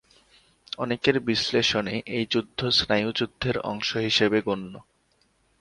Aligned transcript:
অনেকের 0.77 1.15
বিশ্লেষণে 1.19 1.95
এই 2.07 2.25
যুদ্ধ 2.31 2.59
স্নায়ুযুদ্ধের 2.69 3.55
অংশ 3.63 3.89
হিসেবে 3.97 4.37
গণ্য। 4.41 4.73